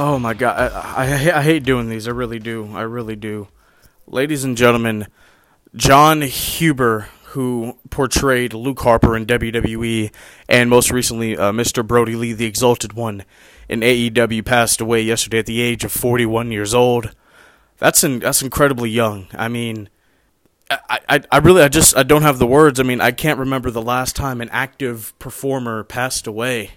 [0.00, 2.06] Oh my god, I, I, I hate doing these.
[2.06, 2.70] I really do.
[2.72, 3.48] I really do.
[4.06, 5.08] Ladies and gentlemen,
[5.74, 10.12] Jon Huber, who portrayed Luke Harper in WWE,
[10.48, 11.84] and most recently uh, Mr.
[11.84, 13.24] Brodie Lee, the Exalted One,
[13.68, 17.12] in AEW, passed away yesterday at the age of 41 years old.
[17.78, 19.26] That's in, that's incredibly young.
[19.34, 19.88] I mean,
[20.70, 22.78] I, I, I really I just I don't have the words.
[22.78, 26.70] I mean, I can't remember the last time an active performer passed away.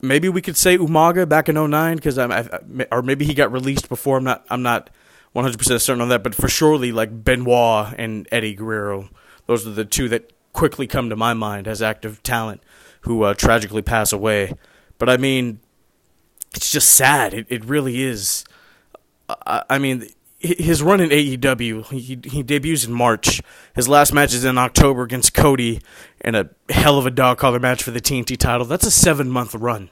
[0.00, 2.48] Maybe we could say Umaga back in 09 because I'm I,
[2.92, 4.18] or maybe he got released before.
[4.18, 4.90] I'm not I'm not
[5.34, 9.10] 100% certain on that, but for surely like Benoit and Eddie Guerrero.
[9.46, 12.62] Those are the two that quickly come to my mind as active talent
[13.02, 14.54] who uh, tragically pass away.
[14.98, 15.60] But I mean,
[16.54, 17.34] it's just sad.
[17.34, 18.44] It it really is.
[19.28, 20.08] I, I mean,
[20.40, 23.42] his run in AEW, he he debuts in March.
[23.74, 25.80] His last match is in October against Cody,
[26.20, 28.64] and a hell of a dog collar match for the TNT title.
[28.64, 29.90] That's a seven month run,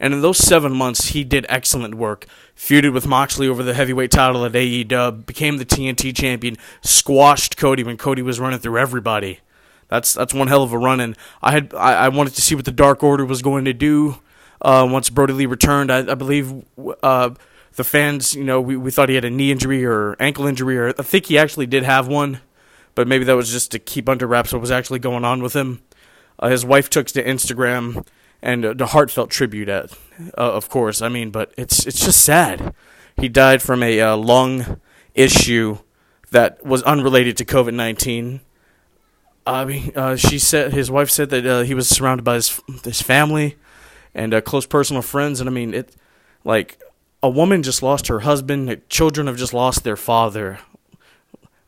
[0.00, 2.26] and in those seven months, he did excellent work.
[2.56, 7.84] Feuded with Moxley over the heavyweight title at AEW, became the TNT champion, squashed Cody
[7.84, 9.40] when Cody was running through everybody.
[9.88, 12.54] That's that's one hell of a run, and I had I, I wanted to see
[12.54, 14.20] what the Dark Order was going to do
[14.62, 15.92] uh, once Brodie Lee returned.
[15.92, 16.64] I, I believe.
[17.02, 17.30] Uh,
[17.76, 20.78] the fans, you know, we, we thought he had a knee injury or ankle injury,
[20.78, 22.40] or I think he actually did have one,
[22.94, 25.54] but maybe that was just to keep under wraps what was actually going on with
[25.54, 25.82] him.
[26.38, 28.06] Uh, his wife took to Instagram
[28.42, 29.92] and uh, the heartfelt tribute at,
[30.36, 31.02] uh, of course.
[31.02, 32.74] I mean, but it's it's just sad.
[33.16, 34.80] He died from a uh, lung
[35.14, 35.78] issue
[36.30, 38.40] that was unrelated to COVID nineteen.
[39.46, 42.60] I mean, uh, she said his wife said that uh, he was surrounded by his
[42.84, 43.56] his family
[44.14, 45.96] and close personal friends, and I mean it,
[46.44, 46.78] like
[47.22, 48.82] a woman just lost her husband.
[48.88, 50.58] Children have just lost their father.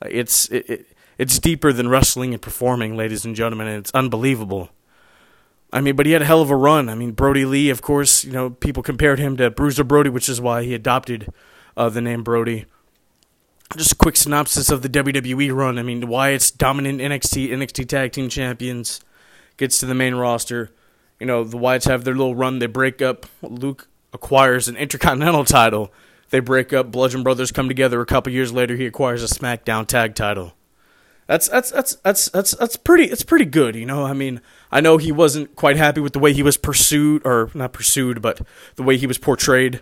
[0.02, 0.86] It's it, it,
[1.18, 4.70] it's deeper than wrestling and performing, ladies and gentlemen, and it's unbelievable.
[5.72, 6.88] I mean, but he had a hell of a run.
[6.88, 10.28] I mean, Brodie Lee, of course, you know, people compared him to Bruiser Brody, which
[10.28, 11.30] is why he adopted
[11.76, 12.64] uh, the name Brody.
[13.76, 15.78] Just a quick synopsis of the WWE run.
[15.78, 19.00] I mean, Wyatt's dominant NXT NXT Tag Team Champions
[19.58, 20.70] gets to the main roster.
[21.20, 22.60] You know, the Wyatts have their little run.
[22.60, 23.26] They break up.
[23.42, 25.92] Luke acquires an Intercontinental title.
[26.30, 26.90] They break up.
[26.90, 28.00] Bludgeon Brothers come together.
[28.00, 30.54] A couple years later, he acquires a SmackDown Tag Title.
[31.26, 33.04] That's that's that's that's that's that's pretty.
[33.04, 34.04] It's pretty good, you know.
[34.04, 34.40] I mean,
[34.72, 38.22] I know he wasn't quite happy with the way he was pursued, or not pursued,
[38.22, 38.40] but
[38.76, 39.80] the way he was portrayed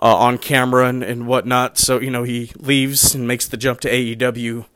[0.00, 1.76] uh, on camera and, and whatnot.
[1.76, 4.66] So you know, he leaves and makes the jump to AEW.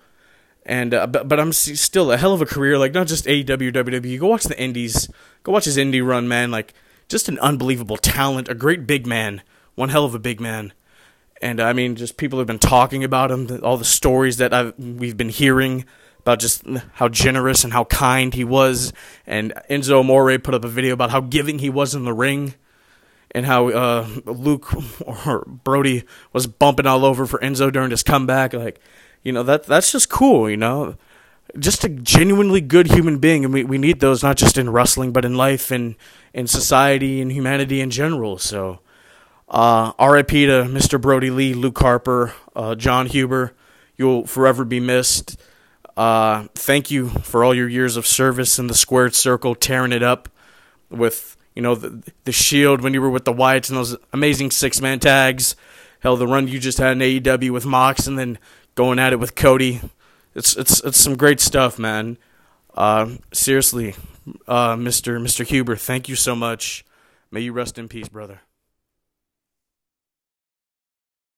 [0.66, 2.78] And uh, but but I'm still a hell of a career.
[2.78, 4.20] Like not just AEW, WWE.
[4.20, 5.10] Go watch the Indies.
[5.42, 6.50] Go watch his indie run, man.
[6.50, 6.74] Like
[7.10, 9.42] just an unbelievable talent, a great big man,
[9.74, 10.72] one hell of a big man.
[11.42, 14.78] And I mean, just people have been talking about him, all the stories that I've,
[14.78, 15.84] we've been hearing
[16.20, 16.62] about just
[16.94, 18.92] how generous and how kind he was.
[19.26, 22.54] And Enzo Amore put up a video about how giving he was in the ring
[23.32, 24.72] and how uh, Luke
[25.26, 28.52] or Brodie was bumping all over for Enzo during his comeback.
[28.52, 28.80] Like,
[29.24, 30.96] you know, that that's just cool, you know
[31.58, 35.12] just a genuinely good human being, and we, we need those not just in wrestling,
[35.12, 35.96] but in life and
[36.32, 38.38] in society and humanity in general.
[38.38, 38.80] So,
[39.48, 40.46] uh, R.I.P.
[40.46, 41.00] to Mr.
[41.00, 43.54] Brodie Lee, Luke Harper, uh, Jon Huber.
[43.96, 45.40] You'll forever be missed.
[45.96, 50.02] Uh, thank you for all your years of service in the squared circle, tearing it
[50.02, 50.28] up
[50.88, 54.50] with you know the the Shield when you were with the Wyatts and those amazing
[54.50, 55.56] six man tags.
[56.00, 58.38] Hell, the run you just had in AEW with Mox, and then
[58.74, 59.82] going at it with Cody
[60.34, 62.18] it's it's it's some great stuff, man.
[62.74, 63.94] Uh, seriously,
[64.46, 65.20] uh, Mr.
[65.20, 65.44] Mr.
[65.46, 66.84] Huber, thank you so much.
[67.30, 68.40] May you rest in peace, brother.